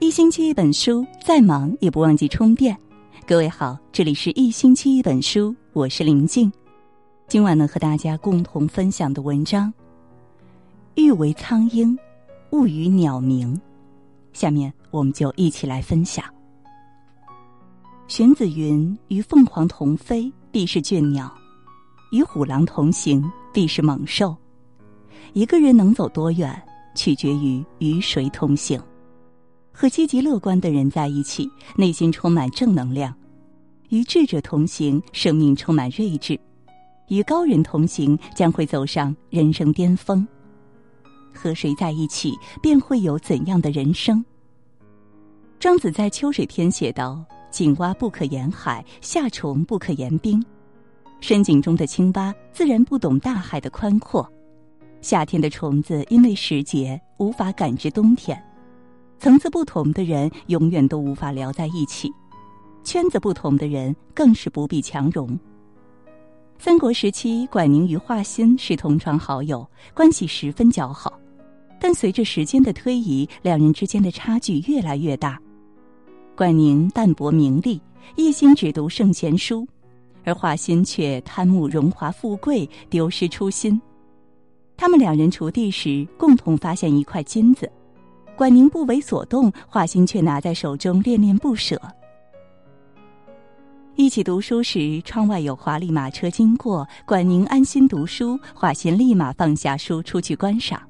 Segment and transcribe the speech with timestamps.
[0.00, 2.76] 一星期一本书，再忙也不忘记充电。
[3.26, 6.50] 各位好，这里是一星期一本书，我是林静。
[7.26, 9.66] 今晚呢，和大家共同分享的文章
[10.94, 11.98] 《欲为苍鹰，
[12.50, 13.52] 勿与鸟鸣》。
[14.32, 16.24] 下面我们就一起来分享。
[18.06, 21.26] 荀子云：“与凤凰同飞，必是倦鸟；
[22.12, 24.34] 与虎狼同行，必是猛兽。”
[25.34, 26.62] 一个人能走多远，
[26.94, 28.80] 取决于与谁同行。
[29.80, 33.12] 和积极乐观的人在一起，内心充满正能量；
[33.90, 36.36] 与智者同行，生命充满睿智；
[37.06, 40.26] 与高人同行，将会走上人生巅峰。
[41.32, 44.24] 和谁在一起，便会有怎样的人生。
[45.60, 50.44] 庄子在《秋水篇》写道：“井蛙不可言海，夏虫不可言冰。”
[51.22, 54.28] 深井中的青蛙自然不懂大海的宽阔，
[55.00, 58.42] 夏天的虫子因为时节无法感知冬天。
[59.18, 62.12] 层次不同的人永远都无法聊在一起，
[62.84, 65.38] 圈子不同的人更是不必强融。
[66.58, 71.12] 三国时期，管宁与华歆是同窗好友，关系十分交好。
[71.80, 75.38] 但随着时间的推移，两人之间的差距越来越大。
[76.36, 77.80] 管宁淡泊名利，
[78.16, 79.66] 一心只读圣贤书，
[80.24, 83.80] 而华歆却贪慕荣华富贵，丢失初心。
[84.76, 87.70] 他们两人锄地时，共同发现一块金子。
[88.38, 91.76] 管宁不为所动，华歆却拿在手中恋恋不舍。
[93.96, 100.80] 一起读书时，窗外有华丽马车经过，管宁安心读书，华歆立马放下书出去观赏。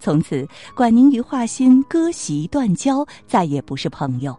[0.00, 4.32] 从此，管宁与华歆割席断交，再也不是朋友。《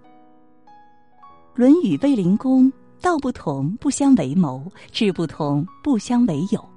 [1.53, 2.65] 论语·卫灵公》：
[2.99, 4.59] 道不同，不相为谋；
[4.91, 6.67] 志不同，不相为友。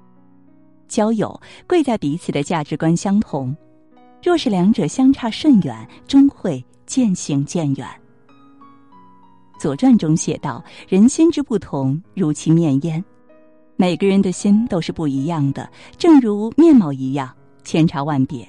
[0.87, 3.57] 交友贵在彼此的价值观相同。
[4.27, 7.87] 若是两者相差甚远，终会渐行渐远。
[9.57, 13.01] 《左传》中写道：“人心之不同，如其面焉。”
[13.77, 17.33] 每个人的心都是不一样的，正如面貌一样，
[17.63, 18.45] 千差万别。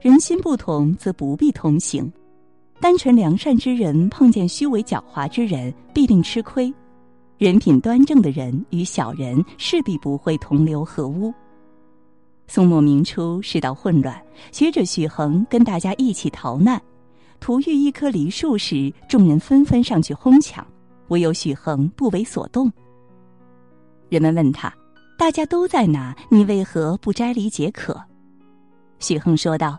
[0.00, 2.12] 人心不同，则不必同行。
[2.80, 6.74] 单纯良善之人碰见虚伪狡猾之人，必定吃亏；
[7.38, 11.32] 人品端正的人与小人，势必不会同流合污。
[12.50, 14.20] 宋末明初，世道混乱，
[14.52, 16.80] 学者许衡跟大家一起逃难，
[17.40, 20.66] 途遇一棵梨树时，众人纷纷上去哄抢，
[21.08, 22.72] 唯有许衡不为所动。
[24.08, 24.72] 人们问他
[25.18, 28.02] ：“大家都在哪，你为何不摘梨解渴？”
[28.98, 29.78] 许衡说道：“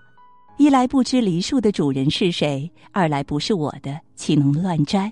[0.58, 5.12] 一来不知梨树的主人是谁，二来不是我的，岂能乱摘？”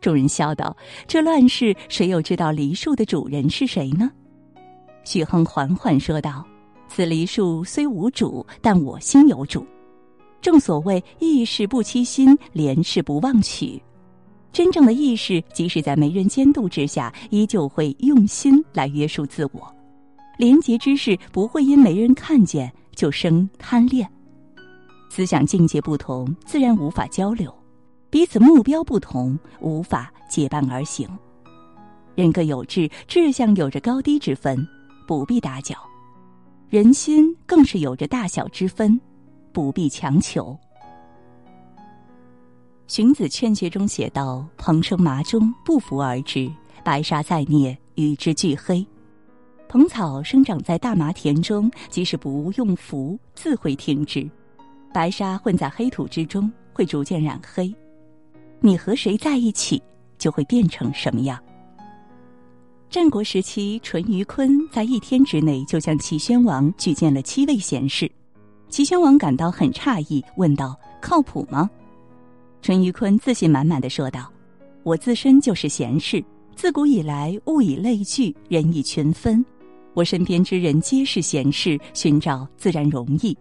[0.00, 0.74] 众人笑道
[1.06, 4.10] ：“这乱世，谁又知道梨树的主人是谁呢？”
[5.04, 6.42] 许衡缓缓说道。
[6.94, 9.66] 此梨树虽无主，但我心有主。
[10.40, 13.82] 正所谓义士不欺心，廉士不忘取。
[14.52, 19.60] 真正的义士，即使在没人监督之下，依旧会用心来约束自我；
[20.38, 24.08] 廉洁之事不会因没人看见就生贪恋。
[25.10, 27.50] 思想境界不同，自然无法交流；
[28.08, 31.08] 彼此目标不同，无法结伴而行。
[32.14, 34.64] 人各有志，志向有着高低之分，
[35.08, 35.74] 不必打搅。
[36.68, 39.00] 人心更是有着大小之分，
[39.52, 40.56] 不必强求。
[42.86, 46.50] 荀子劝学中写道：“蓬生麻中，不服而至；
[46.84, 48.84] 白沙在涅，与之俱黑。”
[49.68, 54.28] 蓬草生长在大麻田中，即使不用扶，自会停止；
[54.92, 57.74] 白沙混在黑土之中，会逐渐染黑。
[58.60, 59.82] 你和谁在一起，
[60.18, 61.42] 就会变成什么样。
[62.94, 68.08] 战国时期，淳于髡在一天之内就向齐宣王举荐了七位贤士。
[68.68, 71.68] 齐宣王感到很诧异，问道：“靠谱吗？”
[72.62, 74.32] 淳于髡自信满满的说道
[74.84, 76.24] ：“我自身就是贤士，
[76.54, 79.44] 自古以来物以类聚，人以群分。
[79.94, 83.36] 我身边之人皆是贤士，寻找自然容易。”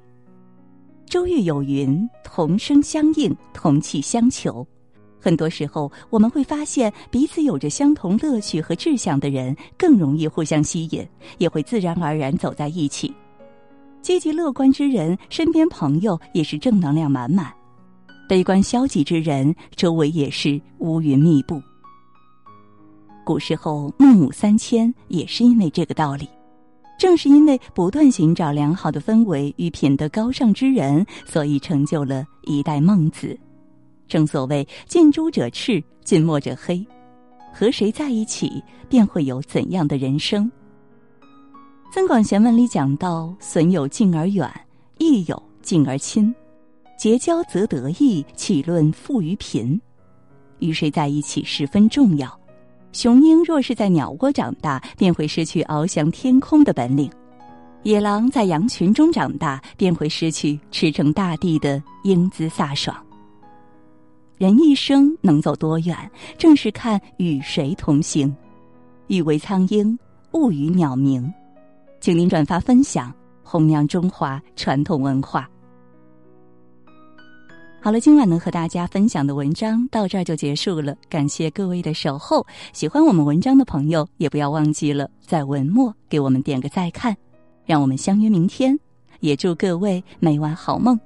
[1.06, 4.68] 周瑜有云：“同声相应，同气相求。”
[5.24, 13.14] 很多时候，我们会发现，彼此有着相同乐趣和志向的人，更容易互相吸引，也会自然而然走在一起。
[14.02, 17.46] 积极乐观之人，身边朋友也是正能量满满；
[18.28, 21.62] 悲观消极之人，周围也是乌云密布。
[23.24, 26.28] 古时候孟母三迁也是因为这个道理。
[27.00, 33.38] 正是因为不断寻找良好的氛围与品德高尚之人，所以成就了一代孟子。
[34.08, 36.86] 正所谓近朱者赤，近墨者黑，
[37.54, 40.52] 和谁在一起，便会有怎样的人生。
[41.96, 44.50] 《增广贤文》里讲到：“损有近而远，
[44.98, 46.34] 益有近而亲。”
[46.98, 49.80] 结交则得意，岂论富于贫？
[50.60, 52.40] 与谁在一起十分重要。
[52.94, 57.10] 雄鹰若是在鸟窝长大，便会失去翱翔天空的本领；
[57.82, 62.96] 野狼在羊群中长大，便会失去驰骋大地的英姿飒爽。
[64.38, 65.96] 人一生能走多远，
[66.38, 68.36] 正是看与谁同行。
[69.08, 69.98] 欲为苍鹰，
[70.32, 71.32] 勿与鸟鸣。
[72.00, 73.14] 请您转发分享，
[73.44, 75.50] 弘扬中华传统文化。
[77.82, 80.96] 好了，今晚能和大家分享的文章到这儿就结束了。
[81.10, 87.16] 感谢各位的守候，喜欢我们文章的朋友也不要忘记了在文末给我们点个再看。
[87.66, 88.78] 让我们相约明天，
[89.20, 91.00] 也祝各位每晚好梦，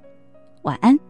[0.62, 1.07] 晚安。